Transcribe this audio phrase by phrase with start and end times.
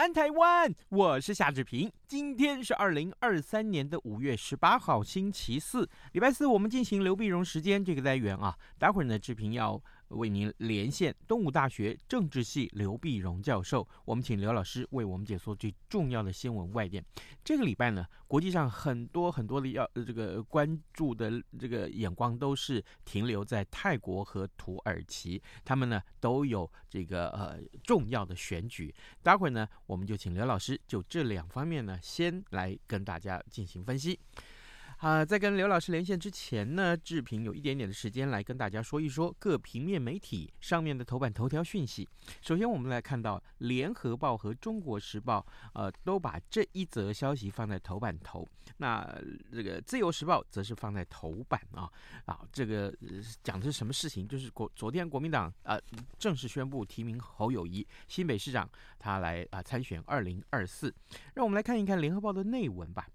[0.00, 0.74] 安，台湾！
[0.88, 1.92] 我是夏志平。
[2.08, 8.56] 今天是二零二三年的五月十八号，星期四，礼拜四，我们进行刘碧荣时间这个单元啊。
[8.78, 9.78] 待会儿呢，志平要。
[10.10, 17.04] 为您连线东吴大学政治系刘碧荣教授，我们请刘老师为我们解说最重要的新闻外电。
[17.44, 28.94] 这个礼拜呢，国际上很多很多的要这个关注的这个眼光都是停留在泰国和土耳其，他们呢都有这个呃重要的选举。
[29.22, 34.18] 待会儿呢，我们就请刘老师就这两方面呢，先来跟大家进行分析。
[35.00, 42.06] 啊，在跟刘老师连线之前呢，志平有一点点的时间来跟大家说一说各平面媒体上面的头版头条讯息。
[42.42, 45.40] 首先，我们来看到《联合报》和《中国时报》
[45.72, 48.46] 呃，都把这一则消息放在头版头。
[48.76, 49.02] 那
[49.50, 51.90] 这个《自由时报》则是放在头版啊
[52.26, 52.94] 啊，这个、
[53.42, 54.28] 讲的是什么事情？
[54.28, 55.80] 就是国昨天国民党啊、呃、
[56.18, 60.94] 正式宣布提名侯友谊新北市长，他来啊、参选二零二四。
[61.32, 63.08] 让我们来看一看《联合报》的内文吧。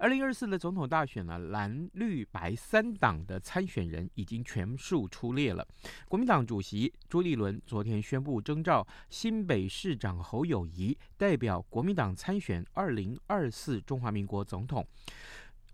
[0.00, 5.66] 二零二四的总统大选呢，蓝绿白三党的参选人已经全数出列了。
[6.08, 14.86] 国民党主席朱立伦昨天宣布征召新北市长侯友谊代表国民党参选二零二四中华民国总统。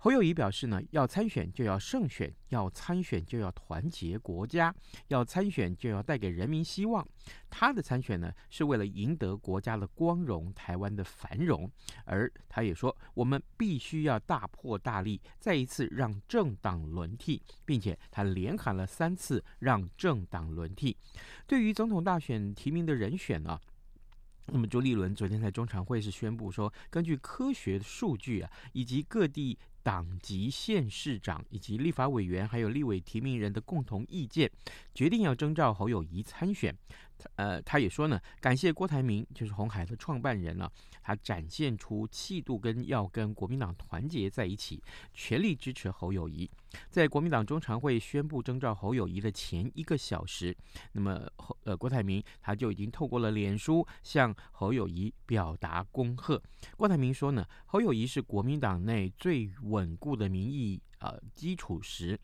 [0.04, 4.74] 侯友谊表示呢，要参选就要胜选，要参选就要团结国家，
[5.08, 7.08] 要参选就要带给人民希望。
[7.48, 11.66] 他的参选呢，是为了赢得国家的光荣、台湾的繁荣。
[12.04, 20.94] 而他也说，我们必须要大破大立，再一次让政党轮替，并且他连喊了三次让政党轮替。
[21.46, 23.58] 对于总统大选提名的人选呢，
[24.48, 29.58] 那么朱立伦昨天在中常会是宣布说，根据科学数据啊，以及各地。
[29.84, 34.50] 党籍县市长以及立法委员，还有立委提名人的共同意见，
[34.94, 36.74] 决定要征召侯友谊参选。
[37.36, 40.70] 呃，他也说呢，感谢郭台铭，就是红海的创办人了，
[41.02, 44.82] 他展现出气度跟要跟国民党团结在一起，
[45.12, 46.50] 全力支持侯友谊。
[46.90, 50.56] 在国民党中常会宣布征召侯友谊的前一个小时，
[50.92, 51.26] 那么
[51.64, 56.40] 呃郭台铭他就已经透过了脸书向侯友谊表达恭贺。
[56.76, 62.18] 郭台铭说呢，侯友谊是国民党内最稳固的民意呃基础时。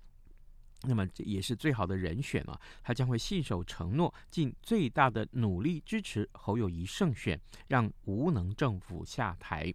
[0.82, 9.72] 那么这也是最好的人选了，他将会信守承诺，尽最大的努力支持侯友谊胜选，让无能政府下台。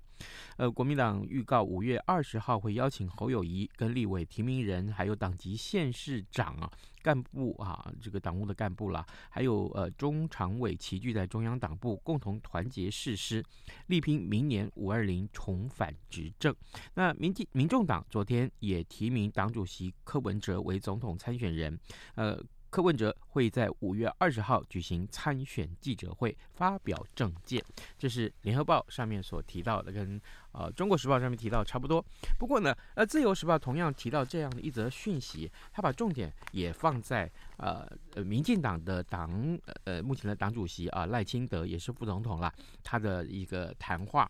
[0.57, 6.71] 呃，国民党预告五月二十号会邀请侯友谊跟立委提名人，还有党籍县市长啊。
[7.05, 13.45] 干部啊，这个党务的干部啦，还有呃中常委齐聚在中央党部，共同团结誓师，
[13.85, 16.55] 力拼明年五二零重返执政。
[16.95, 21.79] 那民进民众党昨天也提名党主席柯文哲为总统参选人，
[22.15, 22.43] 呃。
[22.75, 27.63] 柯文哲会在五月二十号举行参选记者会，发表政见。
[27.97, 30.19] 这是联合报上面所提到的，跟
[30.51, 32.03] 呃中国时报上面提到差不多。
[32.37, 42.53] 不过呢，呃自由时报同样提到这样的一则讯息，他把重点也放在呃呃民进党的党呃目前的党主席啊赖清德也是副总统啦，
[42.83, 44.29] 他的一个谈话。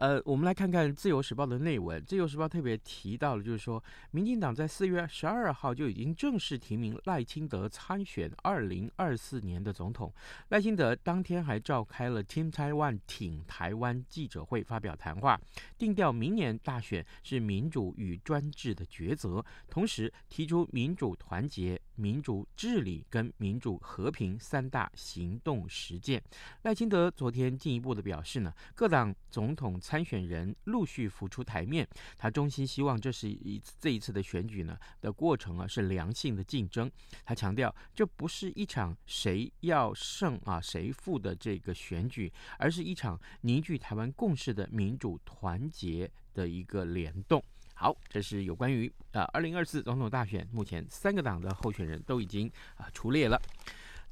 [0.00, 2.00] 呃，我们来看看《自由时报》的内文。
[2.06, 10.10] 《自由时报》特别提到了，就是说，民进党在四月十二号就已经正式提名赖清德参选二零二四年的总统。
[10.48, 15.38] 赖清德当天还召开了 Team Taiwan 挺台湾记者会，发表谈话，
[15.76, 26.22] 定调明年大选是民主与专制的抉择，同时提出民主团结、民主治理跟民主和平三大行动实践。
[26.62, 29.78] 赖清德昨天进一步的表示呢，各党总统。
[29.80, 36.88] 参选人陆续浮出台面，他衷心希望这是一次这一次的选举呢的过程啊是良性的竞争。
[37.24, 47.42] 他强调，这不是一场谁要胜啊谁负的这个选举，而是一场凝聚台湾共识的民主团结的一个联动。
[47.80, 52.46] 好，这是有关于啊二零二四总统大选，目前三个党的候选人都已经
[52.76, 53.40] 啊出列了。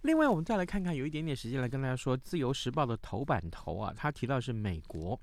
[0.01, 5.21] 另外，我们再来看看，有一点点时间来跟大家说，《自由时报》的头版头啊，他提到是美国。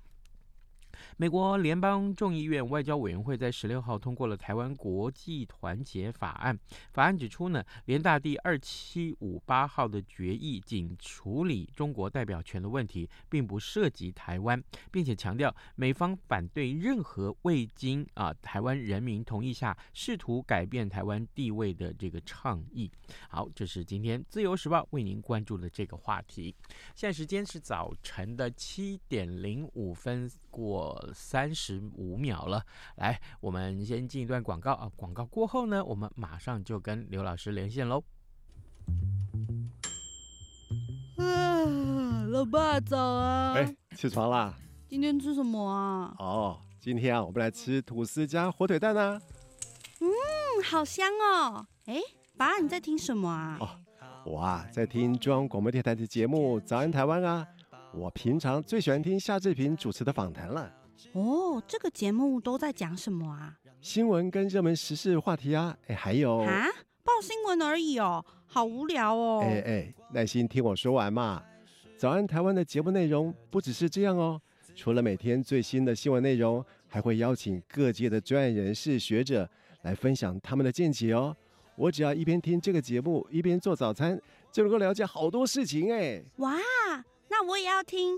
[1.17, 6.55] 美国联邦众议院外交委员会在十六号通过了《台湾国际团结法案》。
[6.91, 14.61] 法案指出呢，联大第二七五八号的决议仅处理中国代表权的问题，并不涉及台湾，
[14.91, 22.91] 并且强调美方反对任何未经啊台湾人民同意下试图改变台湾地位的这个倡议。
[23.29, 26.53] 好，这是今天自由时报为您关注的这个话题。
[26.93, 32.63] 现在时间是早晨的七点零五分过三十五秒了。
[32.97, 38.03] 来，我们先进一段广告啊，广告过后呢，我们马上就跟刘老师连线喽。
[41.17, 43.53] 啊，老爸早啊！
[43.55, 44.53] 哎，起床啦！
[44.87, 46.13] 今天吃什么啊？
[46.19, 49.19] 哦，今天啊，我们来吃吐司加火腿蛋啊。
[50.01, 50.07] 嗯，
[50.63, 51.65] 好香哦！
[51.85, 51.99] 哎，
[52.37, 53.57] 爸，你在听什么啊？
[53.59, 53.69] 哦，
[54.25, 57.47] 我啊，在听中央广播电台的节目《早安台湾》啊。
[57.93, 60.69] 我平常最喜欢听夏志平主持的访谈了。
[61.13, 63.57] 哦，这个节目都在讲什么啊？
[63.81, 66.67] 新闻跟热门时事话题啊，哎，还有啊，
[67.03, 69.41] 报新闻而已哦，好无聊哦。
[69.43, 71.43] 哎哎，耐心听我说完嘛。
[71.97, 74.41] 早安台湾的节目内容不只是这样哦，
[74.75, 79.49] 除了每天最新的新闻内容，还会邀请各界的专业人士、学者
[79.83, 81.35] 来分享他们的见解哦。
[81.75, 84.19] 我只要一边听这个节目，一边做早餐，
[84.51, 86.23] 就能够了解好多事情哎。
[86.37, 86.57] 哇！
[87.27, 88.17] 那我也要听，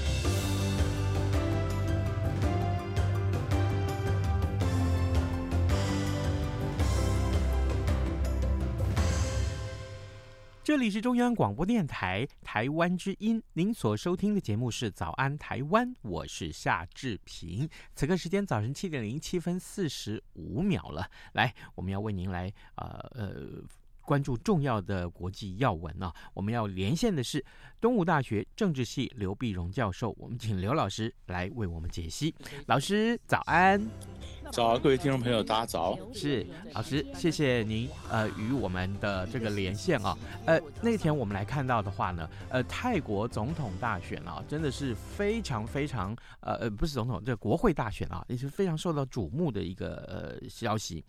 [10.63, 17.67] 这里是中央广播电台台湾之音，您所收听的节目是《早安台湾》，我是夏志平。
[17.95, 22.85] 此刻时间早晨七点零七分四十五秒了，来，我们要为您来呃
[23.15, 23.63] 呃
[24.11, 26.13] 关注重要的国际要闻呢、啊。
[26.33, 27.41] 我们要连线的是
[27.79, 32.35] 东吴大学政治系刘碧荣教授，我们请刘老师来为我们解析。
[32.65, 33.81] 老师早安。
[34.51, 35.97] 早，各位听众朋友，大家早。
[36.13, 40.17] 是老师，谢谢您呃与我们的这个连线啊。
[40.45, 51.01] 呃，那天我们来看到的话呢，呃，泰国总统大选啊，真的是非常非常呃呃，不是总统，这国会大选啊，也是非常受到瞩目的一个呃消息。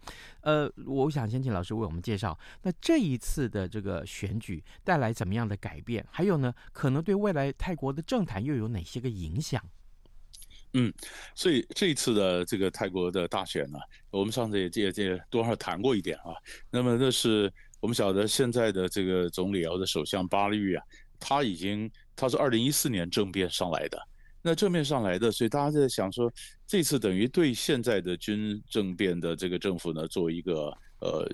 [0.42, 6.06] 呃，我想先请老师为我们介绍，那这这一次的这个选举带来怎么样的改变？
[6.10, 9.64] 还有呢，可能对未来泰国的政坛又有哪些个影响？
[10.74, 10.92] 嗯，
[11.34, 13.78] 所以这一次的这个泰国的大选呢，
[14.10, 16.36] 我们上次也也也多少谈过一点啊。
[16.70, 20.84] 那么那是我们晓得现在的这个总理或者首相巴育啊，
[21.18, 23.98] 他已经他是二零一四年政变上来的，
[24.42, 26.30] 那政变上来的，所以大家在想说，
[26.66, 30.70] 这次等于对现在的军政变的这个政府呢，做一个
[31.02, 31.28] 呃，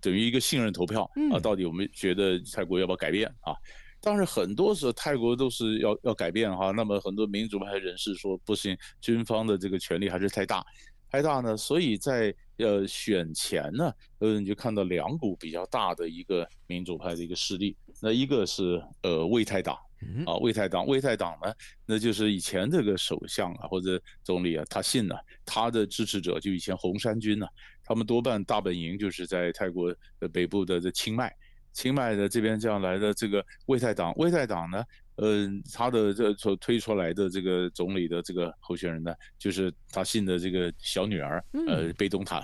[0.00, 3.54] 等于一个信任投票啊，到底我们觉得泰国要不要改变啊？
[4.02, 6.70] 当然，很多时候泰国都是要要改变哈。
[6.70, 10.64] 那么很多民主派人士说不行，军方的这个权力还是太大，
[11.10, 11.54] 太大呢。
[11.54, 17.76] 所以在呃选前呢，呃你就看到两股比较大的一个民主派的一个势力。
[18.00, 19.76] 那一个是呃魏泰党
[20.24, 21.52] 啊，魏泰党，魏泰党呢，
[21.84, 27.46] 那就是以前这个首相啊或者总理啊，他信呢，他的支持者就以前红衫军呢，
[27.90, 31.34] 他们多半大本营就是在泰国的北部的这清迈。
[31.72, 34.84] 清迈的这边这样来的这个魏泰党，魏泰党呢，
[35.16, 42.40] 嗯、呃，他的这所推出来的这个总理的这个候选人呢，就是他信的这个小女儿，呃，贝东塔，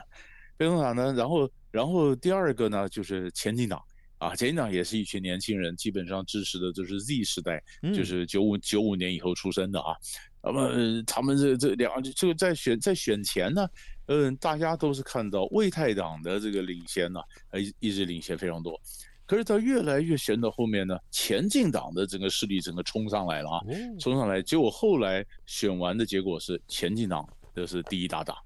[0.56, 3.80] 贝东塔呢，然后然后第二个呢就是前进党，
[4.18, 7.62] 啊，前进党也是一群年轻人，基本上支持的就是 Z 时代，
[7.94, 9.94] 就是九五九五年以后出生的啊，
[10.42, 13.68] 那么、呃、他们这这两这个在选在选前呢，
[14.06, 17.20] 嗯、呃，大家都是看到魏太党的这个领先呢，
[17.50, 18.80] 呃，一直领先非常多。
[19.26, 23.60] 可是他越来越悬到后面呢，前进党的整个势力整个冲上来了啊，
[23.98, 28.36] 冲上来，结果后来选完的结果是前进党这是第一大党，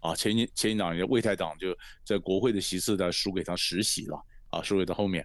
[0.00, 5.22] 啊，前进前进党魏太党就在国会的席次呢输给他十席了啊，输给他后面，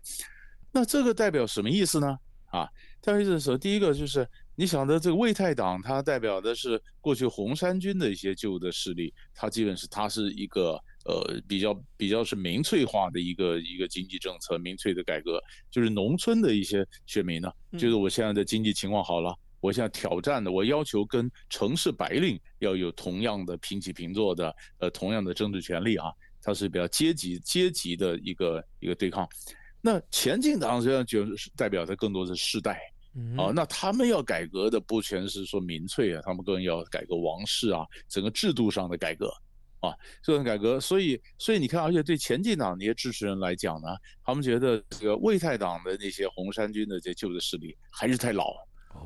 [0.74, 2.20] 那这个代表什么意思呢？
[2.48, 2.70] 啊，
[3.02, 4.28] 代表意思的时候，第一个就是
[4.60, 10.72] 你想的这个魏太党，它代表的是过去红衫军的一些旧的势力，它基本是它是一个
[11.06, 26.12] 呃比较比较是民粹化的一个一个经济政策，民粹的改革，就是农村的一些选民呢，就是我现在的经济情况好了，我现在挑战的，我要求跟城市白领要有同样的平起平坐的呃同样的政治权利啊，
[26.42, 29.30] 它是比较阶级阶级的一个一个对抗。
[29.82, 32.82] 那前进党实际上就是代表的更多的是世代，啊、
[33.20, 39.28] 嗯哦，那他们要改革的不全是说民粹啊，他们更要改革王室啊，整个制度上的改革，
[39.80, 39.90] 啊，
[40.22, 43.88] 这种改革，所以，所以你看，而且对前进党那些支持人来讲呢，
[44.24, 48.54] 他们觉得这个魏泰党的那些红衫军的这旧的势力还是太老，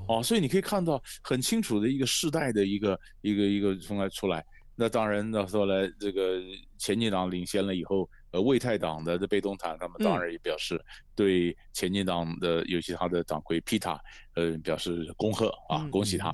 [0.10, 4.44] 哦，所以你可以看到很清楚的一个世代的一个一个一个从来出来，
[4.76, 6.42] 那当然到后来这个
[6.78, 8.10] 前进党领先了以后。
[8.32, 10.84] 呃，魏泰党的这贝东坦，他们当然也表示
[11.16, 14.02] 对前进党的，尤其他的党魁皮塔，
[14.36, 16.34] 呃，表示恭贺啊，恭喜他。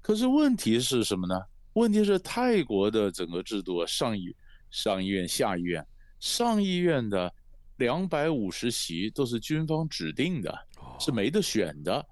[0.00, 1.34] 可是问题是什么呢？
[1.74, 4.34] 问题是泰国的整个制度，上议
[4.70, 5.86] 上议院、下议院，
[6.18, 7.32] 上议院的
[7.76, 10.52] 两百五十席都是军方指定的，
[10.98, 12.04] 是没得选的。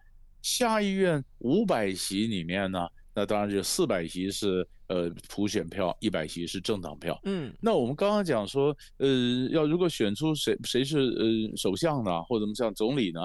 [0.43, 4.67] 下议院五百席里面呢，那当然就四百席是。
[4.91, 7.17] 呃，普选票一百席是政党票。
[7.23, 9.07] 嗯，那我们刚刚讲说，呃，
[9.53, 13.21] 要如果选出谁谁是呃首相呢，或者么像总理呢，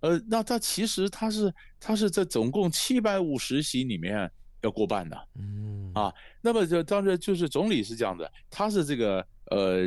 [0.00, 4.28] 呃，那他其实他是他是在总共七百五十席里面
[4.62, 5.16] 要过半的。
[5.38, 9.86] 嗯，啊，那么就当时就是总理是这样的，他是这个呃，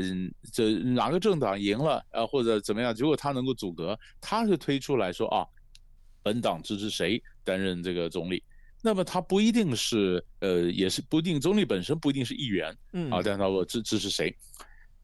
[0.53, 5.45] 这哪个政党赢了啊，或者怎么样，如果他能够阻隔，他是推出来说啊，
[6.23, 8.41] 本党支持谁担任这个总理。
[8.81, 14.35] 那么他不一定是，呃，也是不一定，总理本身不一定是议员，嗯啊，但他我支支持谁？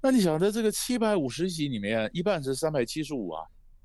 [0.02, 3.44] 那你想在这个七百五十席里面，一半是三百七十五啊，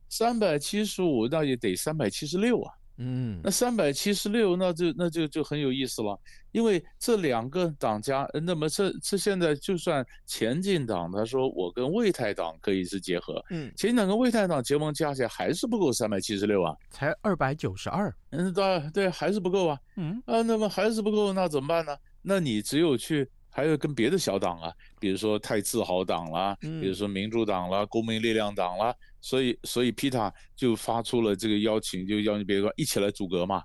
[0.08, 2.74] 三百七十五那也得三百七十六啊。
[3.02, 6.20] 嗯，那三百七十六，那就那就就很有意思了，
[6.52, 20.22] 因为这两个党家，那么这这现在就算前进党他说我跟魏泰党可以是结合，嗯，前进党跟魏泰党结盟加起来还是不够三百七十六啊，才二百九十二，嗯，对对，还是不够啊，嗯。
[20.26, 21.96] 啊，那么还是不够，那怎么办呢？
[22.20, 23.26] 那你只有去。
[23.52, 33.62] 还有跟别的小党啊，比如说太自豪党啦，比如说民主党啦，公民力量党啦，所以所以皮塔就发出了这个邀请，就邀请别人一起来组阁嘛，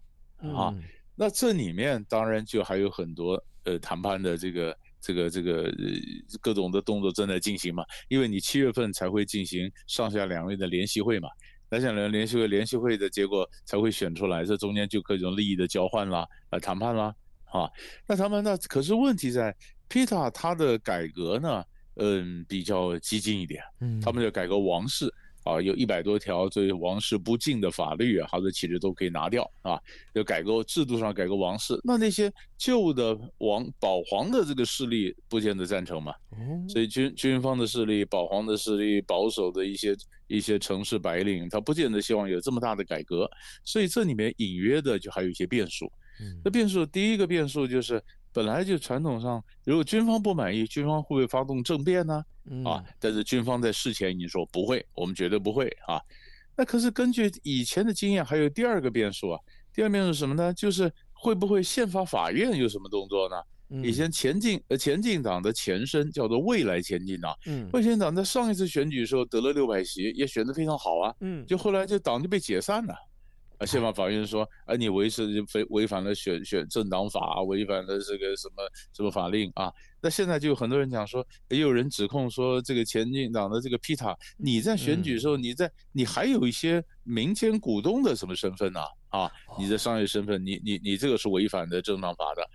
[0.55, 0.73] 啊，
[1.15, 5.71] 那这里面当然就还有很多呃谈判的这个这个这个呃
[6.41, 11.29] 各种的动作正在进行嘛，因为你七月份才会进行上下两院的联席会嘛，
[11.69, 17.69] 来下两联席会联席会的结果才会选出来，这中间就各种利益的交换啦，呃谈判啦，啊，
[18.07, 19.55] 那他们那可是问题在。
[19.87, 21.63] 皮塔他的改革呢，
[21.97, 23.61] 嗯，比较激进一点。
[23.81, 25.05] 嗯，他们要改革王室
[25.45, 29.79] 啊，有一百多条对王室不敬的法律啊，好多其实都可以拿掉啊。
[30.13, 36.13] 要改革制度上改革王室，那那些旧的王保皇的这个势力不见得赞成嘛。
[36.37, 39.95] 嗯，所以军军方的势力、保皇的势力、保守的一些
[40.27, 43.29] 一些城市白领，他不见得希望有这么大的改革。
[43.63, 45.85] 所以这里面隐约的就还有一些变数。
[46.19, 48.01] 嗯，那变数第一个变数就是。
[48.35, 52.21] 本来就传统上，如果军方不满意，军方会不会发动政变呢？
[52.65, 56.01] 啊，但是军方在事前已经说不会，我们绝对不会啊。
[56.57, 59.39] 那可是根据以前的经验，还有第二个变数啊。
[59.73, 60.53] 第二变数是什么呢？
[60.53, 63.35] 就是会不会宪法法院有什么动作呢？
[63.81, 72.93] 以前前进呃前进党的前身叫做未来前进党，嗯，未来前进党在上一次选举的时候得了六百席，也选得非常好啊，嗯，就后来这党就被解散了。
[73.57, 79.71] 啊，宪法法院说，啊，你违是违违反了选选政党法，违反了这个什么什么法令啊？
[80.01, 88.79] 那现在就有很多人讲说，也有人指控说，这个前进党的这个皮塔，你在选举的时候，你在你还有一些民间股东的什么身份呢？
[89.09, 92.47] 啊，你的商业身份，你你你这个是违反的政党法的。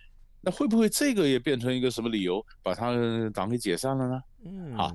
[0.43, 2.95] 那会不会这个也变成一个什么理由，把他
[3.35, 4.23] 党给解散了呢？
[4.47, 4.91] 嗯，好，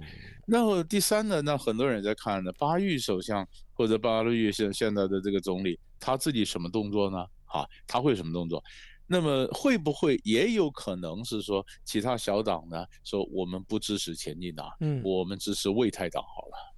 [0.48, 7.26] 然后第三呢，那很多人在看呢，巴育首相或者巴育现现在的这个总理，他自己什么动作呢？
[7.46, 8.64] 啊，他会什么动作？
[9.08, 16.76] 那么会不会也有可能是说其他小党呢，说我们不支持前进党，嗯，我们支持卫泰党好了。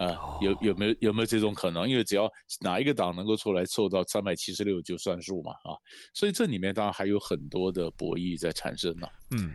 [0.00, 1.86] 啊，有有没有有没有这种可能？
[1.86, 5.76] 因为只要哪一个党能够出来凑到三百七十六就算数嘛，啊，
[6.14, 9.06] 所以这里面当然还有很多的博弈在产生呢。
[9.32, 9.52] 嗯，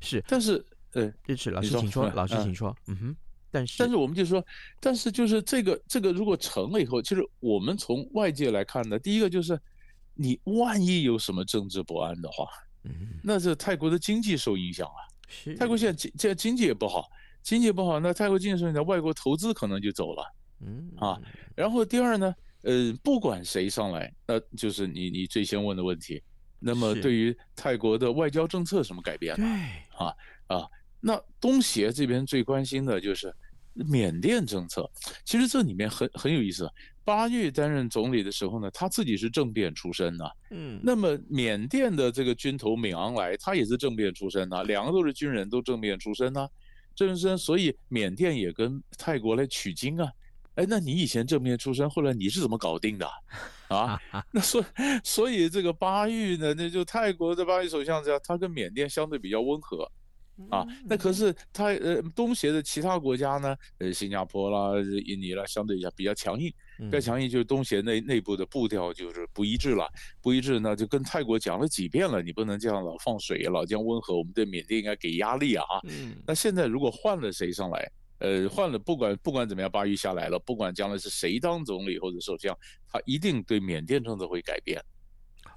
[0.00, 2.72] 是，但是呃，支持老师请说， 老师请说。
[2.86, 3.16] 嗯哼，
[3.50, 4.44] 但是但是我们就说，
[4.80, 9.58] 但是就是这个这个如果成了以后，其实我们从外界来看呢，第一个就是
[10.14, 12.46] 你万一有什么政治不安的话，
[12.84, 15.00] 嗯，那是泰国的经济受影响啊。
[15.28, 17.08] 是，泰国现在经现在经济也不好。
[17.42, 21.18] 经济不好，那泰国经济受影响，外国投资可能就走了，嗯啊，
[21.54, 26.22] 然后第二呢，呃，不管谁上来，那就是你你最先问的问题。
[26.58, 29.46] 那么对于泰国的外交政策什么改变呢？
[29.46, 30.14] 对啊
[30.48, 30.68] 啊，
[31.00, 33.34] 那东协这边最关心的就是
[33.74, 34.90] 缅甸政策。
[35.24, 36.68] 其实这里面很很有意思。
[37.04, 40.36] 巴育担任总理的时候呢，他自己是政变出身的。
[40.50, 46.46] 嗯，那么缅甸的这个军头敏昂莱，他也是政变出身的，两个都是军人，都政变出身呢。
[46.94, 50.06] 政治所以缅甸也跟泰国来取经啊。
[50.56, 53.08] 哎，那你以前政变出身，后来你是怎么搞定的？
[53.68, 53.98] 啊，
[54.30, 54.62] 那所
[55.02, 59.90] 所以这个巴育呢，那就泰国的巴育首相这样，他跟缅甸相对比较温和。
[60.50, 69.88] 啊，那可是他呃东协的其他国家呢，呃新加坡啦、印尼啦，相对一下比较强硬，比较强硬就是东协内内部的步调就是不一致了，
[70.22, 75.64] 不一致呢就跟泰国讲了几遍了，你不能这样老放水，老这样温和，我们对缅甸应该给压力啊。
[75.88, 77.90] 嗯，那现在如果换了谁上来，
[78.20, 82.56] 呃换了不管不管怎么样，巴育下来了，不管将来是谁当总理或者首相，
[82.88, 84.80] 他一定对缅甸政策会改变。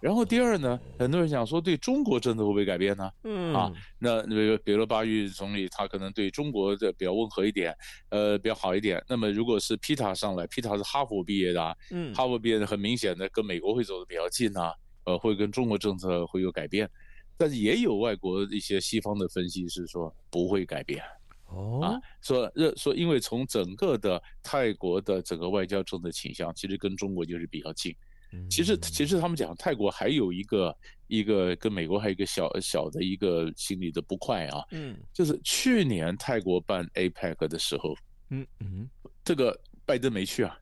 [0.02, 3.12] 然后第二呢，很多人想说对中国政策会不会改变呢？
[3.24, 7.74] 嗯啊，那比如比如巴育总理他可能对中国的比较温和一点，
[8.10, 9.02] 呃比较好一点。
[9.08, 14.74] 那么如果是皮塔上来，皮塔是哈佛毕业的，嗯，哈佛毕业的很明显的跟美国会走得比较近啊，
[15.06, 16.90] 呃会跟中国政策会有改变。
[17.38, 21.04] 但是也有外国一些西方的分析是说不会改变，
[21.48, 27.96] 哦啊，说说因为从整个的泰国的整个外交政策倾向，其实跟中国就是比较近。
[28.50, 30.76] 其实，其实他们讲泰国还有一个
[31.08, 37.94] 一个跟美国还有一个小小的一个心里的不快啊，嗯，就是去年泰国办 APEC 的时候，
[38.30, 38.90] 嗯嗯，
[39.24, 40.58] 这个拜登没去啊，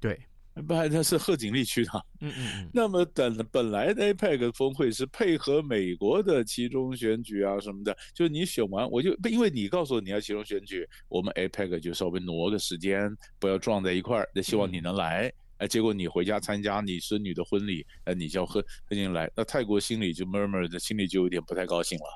[0.00, 0.20] 对，
[0.68, 1.90] 拜登是贺锦丽去的，
[2.20, 15.32] 嗯嗯，那么等本来的 APEC 峰会是配合美国的其中选举啊什么的，就是你选完我就因为你告诉我你要其中选举，我们 APEC 就稍微挪个时间，不要撞在一块儿，那希望你能来。
[15.58, 22.06] 哎，结果你回家参加你孙女的婚礼，哎，你叫贺贺锦丽来，那泰国心里就 murmur 的，心里就有点不太高兴了。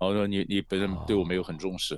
[0.00, 1.94] 然后说你你本身对我没有很重视，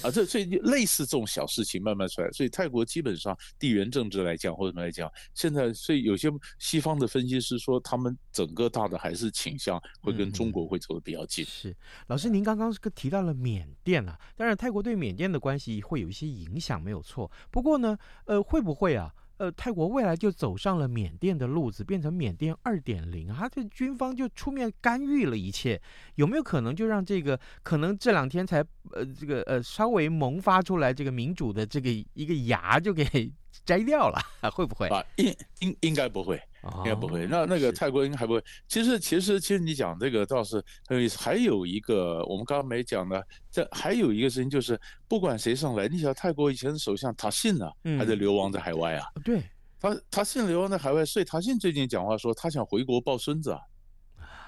[0.00, 11.44] 啊，这所以类似这种小事情慢慢出来，所以泰国基本上地缘政治来讲或者怎么来讲，现在所以有些西方的分析师说，他们整个大的还是倾向会跟中国会走得比较近。
[11.44, 17.30] 是，老师您刚刚是提到了缅甸啊，当然泰国对缅甸的关系会有一些影响，没有错。
[17.50, 19.12] 不过呢，呃，会不会啊？
[19.38, 25.80] 呃，泰国未来就走上了缅甸的路子，变成缅甸二点零，啊这军方就出面干预了一切，
[26.14, 33.30] 有没有可能就让这个可能这两天才呃这个呃稍微萌发出来这个民主的这个一个芽就给
[33.66, 34.18] 摘掉了？
[34.50, 34.88] 会不会？
[34.88, 36.40] 啊，应应应该不会。
[36.78, 38.42] 应该不会，那那个泰国应该还不会。
[38.66, 40.56] 其实其实其实你讲这个倒是
[40.88, 41.16] 很有意思。
[41.16, 44.76] 还有一个我们刚刚没讲的，这还有一个事情就是，
[45.06, 49.06] 不管谁上来，你想泰国以前的首相塔信呢，还在流亡在海外啊。
[49.24, 49.44] 对，
[49.78, 53.60] 他他信流亡在海外，所以塔信最近讲话说他想回国抱孙子啊。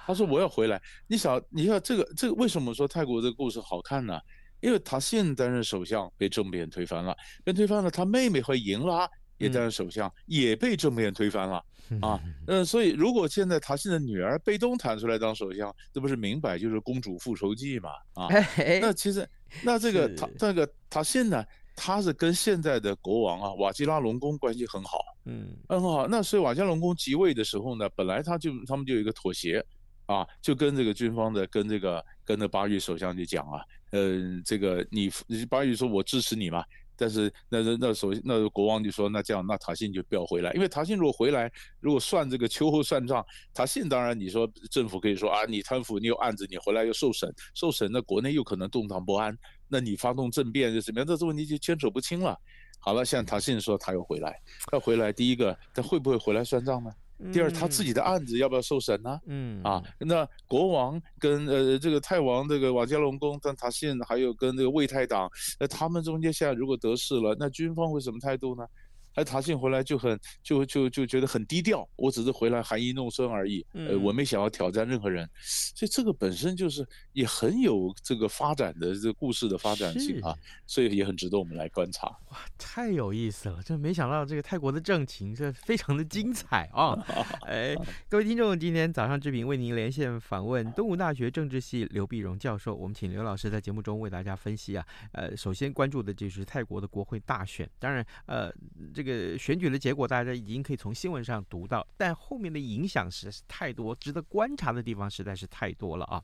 [0.04, 0.83] 他说我要回来。
[1.07, 4.18] 你想，你要这个这个为什么说泰国这个故事好看呢？
[4.61, 9.09] 因为塔信担任首相被政变推翻了，被推翻了，他妹妹和赢拉。
[9.38, 11.64] 也担任首相，也被政变推翻了
[12.03, 12.21] 啊！
[12.49, 17.90] 嗯，所以如果现在塔信的女儿贝东弹出来当首相，这不是明摆就是公主复仇记嘛？
[18.14, 18.27] 啊，
[18.81, 19.25] 那其实
[19.62, 21.44] 那这个塔那个塔信呢，
[21.77, 26.09] 他是跟现在的国王啊瓦基拉隆功关系很好，嗯，很好。
[26.09, 29.64] 那所以瓦基拉隆功即位的时候呢，本来他就他们就有一个妥协
[30.07, 36.64] 啊，就跟这个军方的跟这个跟那巴育首相就讲啊，嗯，这个你你巴育说我支持你嘛。
[37.01, 41.48] 但是那那那首先那国王就说，那这样那塔信就不要回来，因为塔信如果回来，
[41.79, 43.24] 如果算这个秋后算账，
[43.55, 49.33] 塔信当然你说政府可以说啊，你贪腐你有案子，你回来又受审，受审那国内又可能动荡不安，
[49.68, 51.07] 那你发动政变就怎么样？
[51.07, 52.37] 这这问题就牵扯不清了。
[52.81, 56.90] 好了，现在塔信说他要回来，他回来，第一个他会不会回来算账呢？
[57.33, 59.20] 第二，他自己的案子要不要受审呢？
[59.26, 65.28] 嗯啊，那国王跟呃这个泰王这个瓦加隆宫，但塔信还有跟这个魏泰党，
[65.59, 68.64] 那他们中间现在如果得势了，那军方会什么态度呢？
[69.18, 80.33] 哎，塔信回来就很就就就觉得很低调，我只是回来含饴弄孙而已，呃，我没想要挑战任何人，所以这个本身就是也很有这个发展的这个故事的发展性啊，
[80.68, 82.07] 所以也很值得我们来观察。
[82.31, 86.96] 哇，太有意思了，这没想到这个泰国的政情这非常的精彩啊！
[87.44, 87.74] 哎，
[88.09, 98.48] 各位听众，今天早上志平为您连线访问东吴大学政治系刘碧荣教授，我们请刘老师在节目中为大家分析啊，呃，首先关注的就是泰国的国会大选，当然，呃，
[98.94, 99.08] 这个。
[99.09, 106.23] 这个选举的结果，大家已经可以从新闻上读到，但后面的影响实在是太多，值得观察的地方实在是太多了啊。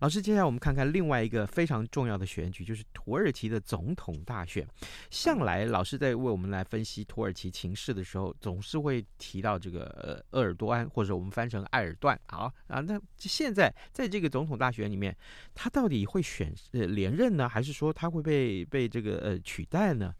[0.00, 4.66] 老师，接下来我们看看另外一个非常重要的选举，就是土耳其的总统大选。
[5.08, 12.18] 向来老师在为我们来分析土耳其情势的时候，总是会提到这个呃鄂尔多安，或者我们翻成埃尔段。
[12.26, 15.16] 好啊，那现在在这个总统大选里面，
[15.54, 20.12] 他到底会选呃连任呢，还是说他会被被这个呃取代呢？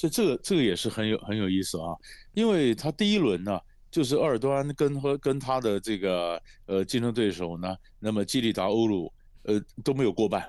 [0.00, 1.92] 所以这个这个也是很有很有意思啊，
[2.32, 3.60] 因为他第一轮呢，
[3.90, 10.40] 就是鄂尔多安跟和跟他的这个呃竞争对手呢，那么基里达欧鲁呃都没有过半，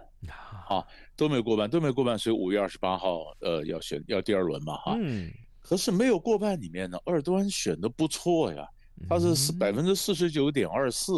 [0.69, 0.81] 啊
[1.17, 8.65] 都没有过半都没有过半，所以五月二十八号呃要选要第二轮嘛哈，嗯，可是没有过半里面呢，鄂尔多安选的不错呀。
[9.10, 11.13] 他是四百分之四十九点二四，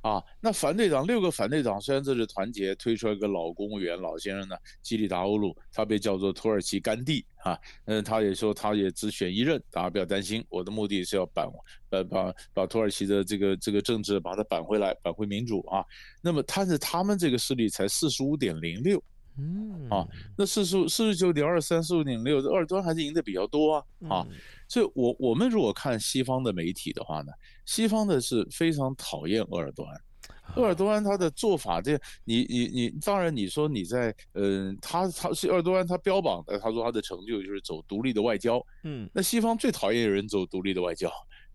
[0.00, 11.46] 啊，那反对党六个反对党虽然这是团结推出来一个老公务员老先生呢，基里达欧鲁，他被叫做土耳其甘地啊，嗯，他也说他也只选一任，大家不要担心，我的目的是要扳，
[11.90, 15.84] 呃，把把土耳其的这个这个政治把它扳回来，扳回民主啊。
[16.22, 19.02] 那么他是他们这个势力才四十五点零六，
[19.38, 24.26] 嗯，啊，那四十四十九点二三四五点六，鄂尔多安还是赢的比较多啊，啊。
[24.68, 27.32] 所以我我们如果看西方的媒体的话呢，
[27.64, 29.96] 西方的是非常讨厌鄂尔多安，
[30.56, 30.90] 鄂尔多。
[30.90, 41.10] 安他的做法，这你你你，当然你说你在，嗯，他他是鄂尔多安他标榜的，他说他的成就就是走独立的外交，嗯，那西方最讨厌人走独立的外交，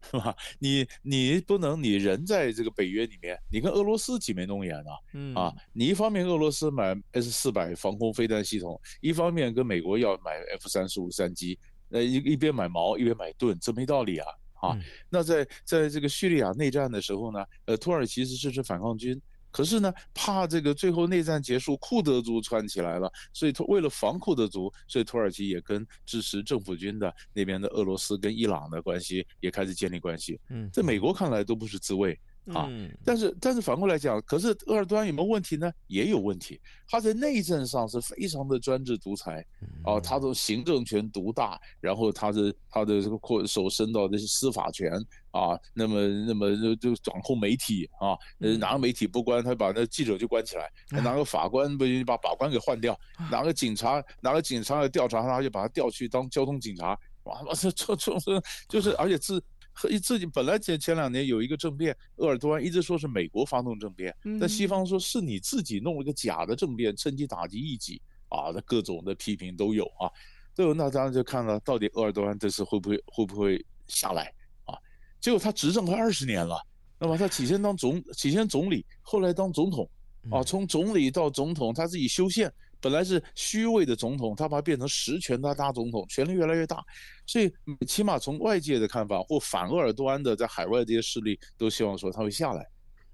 [0.10, 0.36] 是吧？
[0.60, 11.58] 你你不能你人在这个北约里面，你跟俄罗斯挤眉弄眼啊，嗯啊，你一方面俄罗斯买 S 四百防空飞弹系统，一方面跟美国要买 F 三十五战机。
[11.90, 14.28] 呃，一一边买矛，一边买盾，这没道理啊！
[14.56, 19.22] 啊，那在在这个叙利亚内战的时候呢，呃，土耳其是支持反抗军，
[19.54, 30.40] 可是呢，怕这个最后内战结束，库德族窜起来了，所以为了防库德族，所以土耳其也跟支持政府军的那边的俄罗斯跟伊朗的关系也开始建立关系。
[30.50, 32.20] 嗯，在美国看来都不是滋味。
[32.54, 32.70] 啊，
[33.06, 35.72] 但是但是反过来讲，可是鄂尔多安有没有问题呢？
[35.88, 36.60] 也有问题。
[36.88, 39.46] 他在内政上是非常的专制独裁，
[39.84, 44.92] 啊，他的行政权独大，然后他的他的这个扩手伸到这些司法权
[45.32, 50.66] 啊，那么那么就就掌控媒体啊，呃，哪个媒体不关，他把那记者就关起来；
[51.02, 52.94] 哪个法官不行，把法官给换掉；
[53.32, 57.00] 哪个警察哪个警察要调查他，就把他调去当交通警察。
[57.24, 59.42] 哇，这这这这就是，而且自。
[59.74, 70.08] 和自己本来前前两年有一个政变，鄂尔多安一直说是美国发动政变，但西方说是你自己弄了个假的政变，趁机打击异己啊，那各种的批评都有啊，
[70.56, 70.74] 都有。
[70.74, 74.32] 那当然就看了到底鄂尔多安这次会不会会不会下来
[74.66, 74.78] 啊？
[75.20, 76.62] 结果他执政快二十年了，
[77.00, 79.90] 那么他起先当总起先总理，后来当总统
[80.30, 82.54] 啊，从总理到总统他自己修宪。
[82.84, 86.84] 本来是虚位的总统，他把它变成实权的大总统，权力越来越大，
[87.26, 87.50] 所以
[87.88, 92.68] 起码从外界的看法或反鄂尔多安的在海外这些势力都希望说他会下来，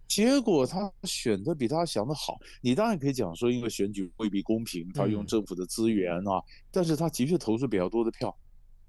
[0.08, 2.40] 结果他选的比他想的好。
[2.62, 8.36] 你当然可以讲说，因为选举未必公平，他用政府的资源啊，但是他的确投出比较多的票。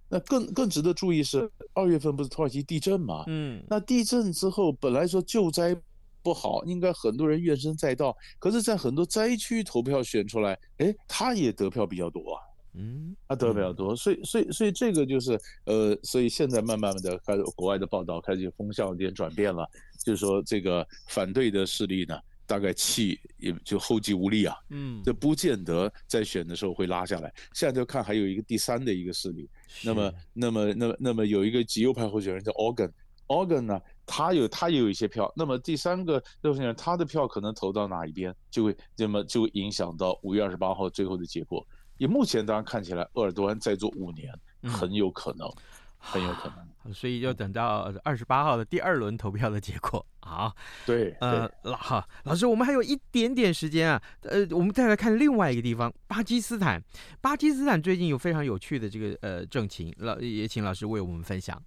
[0.09, 3.25] 那更更值得注意是，二月份不是土耳其地震嘛？
[3.27, 5.77] 嗯，那地震之后本来说救灾。
[6.23, 8.17] 不好，应该很多人怨声载道。
[8.39, 12.43] 可是，在很多灾区投票选出来，哎，他也得票比较多啊。
[12.75, 19.69] 嗯，他得票比较多，所以，所以，所以这个就是，呃，所以现在慢慢的开始，国外的报道开始风向有点转变了，
[20.05, 24.55] 就是说这个反对的势力呢，大概气也就后继无力啊。
[24.69, 27.35] 嗯，这不见得在选的时候会拉下来。
[27.55, 29.51] 现在就看还有一个第三的一个势力，
[29.83, 33.81] 那么，那么，那么，那么有一个极右派候选人叫 Organ，Organ 呢？
[34.13, 41.65] 他有他也有一些票，那么第三个候选人他的票可能投到哪一边，就会那么就会影响到五月二十八号最后的结果。
[41.97, 45.55] 以目前当然看起来，鄂尔多安再做五年很有可能，嗯、
[46.01, 46.93] 很有可能。
[46.93, 50.05] 所以要等到二十八号的第二轮投票的结果。
[50.23, 50.53] 好，
[50.85, 56.83] 对，呃，老好老师，我们还有一点点时间啊，呃，我们再来看另外一个地方，巴基斯坦。
[57.21, 61.63] 巴基斯坦最近有非常有趣的这个呃政情，老也请老师为我们分享。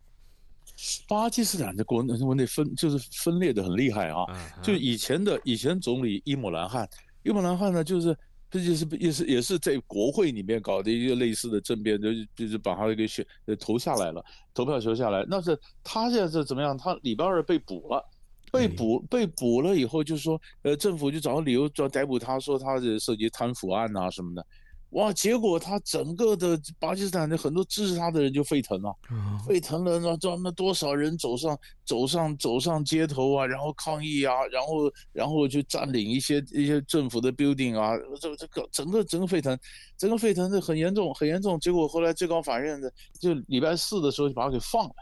[1.08, 4.26] 巴基斯坦的国内国内分就是分裂的很厉害啊，
[4.62, 6.90] 就以前的以前总理伊姆兰汗，
[7.24, 8.18] 伊姆兰汗呢就是
[8.50, 13.26] 这就是也是也是在国会里面搞的一个类似的政变，就就是把他给选
[13.60, 16.78] 投下来了，投票投下来，那是他现在是怎么样？
[16.78, 18.04] 他礼拜二被捕了，
[18.52, 24.46] 被捕被捕了以后，就是说呃政府就找个理由找逮捕他，说他这涉及贪腐案啊什么的。
[24.94, 28.96] 哇，结果他整个的巴基斯坦的很多支持他的人就沸腾了，
[29.48, 39.58] 沸腾了，那这么多少人走上走上走上街头啊，然后抗议啊，然后然后就占领一些一些政府的 building 啊，这这个整个整个沸腾，
[39.98, 44.96] 整个沸腾的很严重很严重，结果后来最高法院的就礼拜四的时候就把他给放了。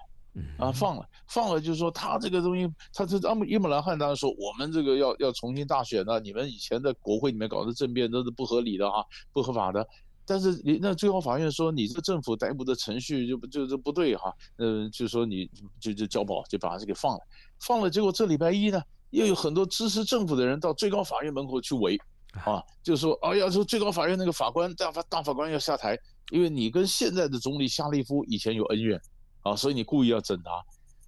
[0.57, 9.85] 啊，放了，放了，就是说他这个东西，他这阿姆伊姆兰汗当时说，我们这个要要重新大选呢，你们以前在国会里面搞的政变都是不合理的啊，不合法的。
[10.25, 15.49] 但是你那最高法院说，你这个政府逮捕的程序就就就不对哈，嗯，就说你
[15.81, 17.19] 就就交保，就把他给放了，
[17.59, 17.89] 放了。
[17.89, 21.99] 结果这礼拜一呢，又有很多支持政府的人到最高法院门口去围，
[22.45, 25.97] 啊，就说哎呀，说最高法院那个法官大法大法官要下台，
[26.31, 29.01] 因为你跟现在的总理夏利夫以前有恩怨。
[29.41, 30.63] 啊，所以你故意要整他？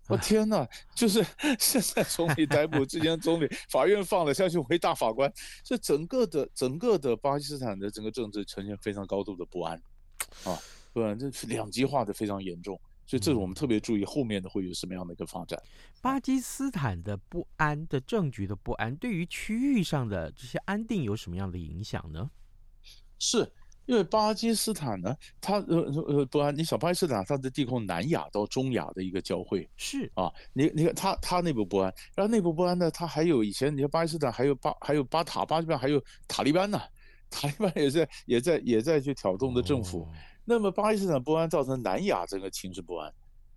[0.09, 0.67] 我天哪！
[0.93, 1.25] 就是
[1.57, 5.31] 现在总理逮捕之前总理， 法院放了下去回大法官，
[5.63, 9.81] 这整个的整个的巴基斯坦的整个政治呈现非常高度的不安，
[10.43, 10.59] 啊，
[10.91, 15.57] 不然这是两极化的非常严重，所以这是我们特别注意后面的会有什么样的一个发展。
[16.01, 22.29] 巴基斯坦的不安的政局的不安，对于区域上的这些安定有什么样的影响呢？
[23.17, 23.49] 是。
[23.85, 29.69] 因为巴基斯坦呢，它呃呃不安，你想巴基斯坦它的地控南亚到中亚的一个交汇。
[29.77, 30.09] 是。
[30.15, 36.81] 啊，你你看它它内部不安，然后内部不安呢，它还有以前你看巴基斯坦还有巴还有巴塔巴基斯坦还有塔利班呢，
[37.29, 40.07] 塔利班也在也在也在去挑动的政府，
[40.45, 43.13] 那么巴基斯坦不安造成南亚整个情势不安。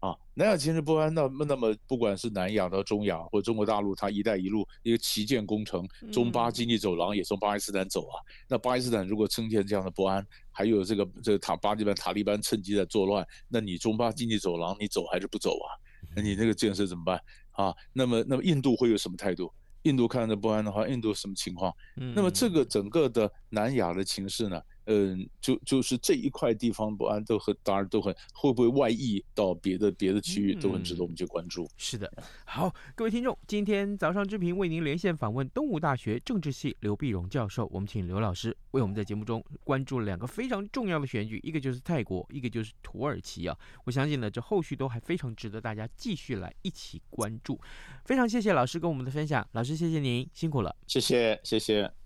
[0.07, 8.23] 啊，南亚情势不安，那么那么不管是南亚到中亚或中国大陆，它“一带一路”一个旗舰工程，中巴经济走廊也从巴基斯坦走啊。
[8.49, 15.75] 那巴基斯坦如果呈现这样的不安，还有这个这个塔巴基斯坦塔利班趁机在作乱，那你中巴经济走廊你走还是不走啊？
[16.15, 17.21] 那你那个建设怎么办
[17.53, 17.75] 啊？
[17.93, 19.53] 那么那么印度会有什么态度？
[19.83, 21.75] 印度看着不安的话，印度什么情况？
[22.15, 24.57] 那么这个整个的南亚的情势呢？
[24.59, 24.63] 嗯，
[25.41, 31.65] 就就是这一块地方不安都很，当然都很，会不会外溢到别的别的区域，都很值得我们去关注。
[31.65, 32.11] 嗯、是的，
[32.45, 43.57] 好，各位听众，今天早上之平为您连线访问东吴大学政治系刘碧荣教授，我们请刘老师为我们在节目中关注了两个非常重要的选举，一个就是泰国，一个就是土耳其啊。
[43.85, 47.61] 我相信呢，这后续都还非常值得大家继续来一起关注。
[48.05, 52.06] 非常谢谢老师跟我们的分享，老师谢谢您，辛苦了，谢谢谢谢。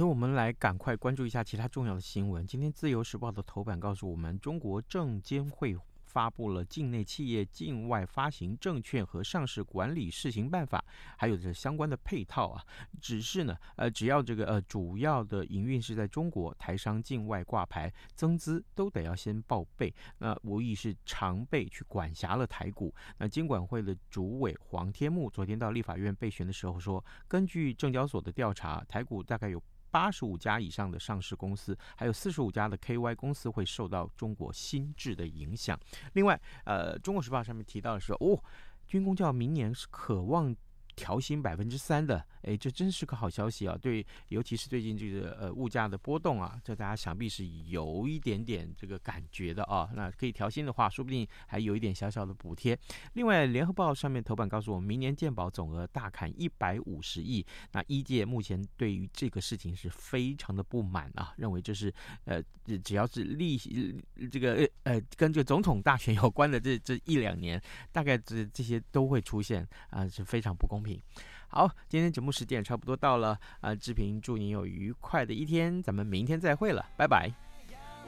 [0.00, 2.46] 所以我们来赶快关注一下其他重要的新闻。
[2.46, 10.82] 今天《自由时报》的头版告诉我们，中国证监会发布了境内企业境外发行证券和上市管理试行办法，
[11.18, 12.64] 还有这相关的配套啊。
[12.98, 19.94] 只是呢，呃，只要这个呃主要的营运是在中国，台商境外挂牌增资都得要先报备。
[20.16, 22.94] 那无疑是常备去管辖了台股。
[23.18, 29.62] 那监管会的主委黄天牧昨天到立法院备询的时候说，根据证交所的调查，台股大概有。
[29.90, 35.78] 八十五家以上的上市公司，还有四十五家的 KY 公司会受到中国新制的影响。
[36.12, 38.42] 另外，呃，《中国时报》上面提到的是，哦，
[38.86, 40.54] 军工教明年是渴望
[40.96, 43.76] 调薪百分之三的，哎，这真是个好消息啊！
[43.80, 49.88] 对，尤其是最近这个呃物价的波动啊，这大家想必是有一点点这个感觉的啊。
[49.94, 52.78] 那可以调薪的话，说不定还有一点小小的补贴。
[53.14, 57.44] 另外，联合报上面头版告诉我们，明年健保总额大砍一百五十亿。
[57.72, 61.92] 那医界目前对于这个事情是非常的不满啊，认为这是
[62.24, 62.42] 呃
[62.84, 63.94] 只要是利息
[64.30, 67.60] 这个呃跟这个总统大选有关的这这一两年，
[67.92, 71.00] 大概这这些都会出现啊，是非常不公平。
[71.48, 77.30] 好，今天节目时间也差不多到了啊，志平祝你有愉快的一天，咱们明天再会了，拜拜。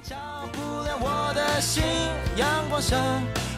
[0.02, 0.16] 照
[0.52, 1.82] 不亮我的心，
[2.36, 2.96] 阳光下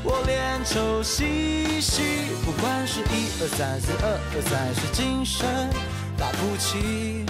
[0.02, 2.02] 我脸抽细细，
[2.44, 5.70] 不管是一二三四二二三，是精神
[6.18, 7.24] 打不起，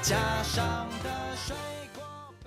[0.00, 0.95] 加上。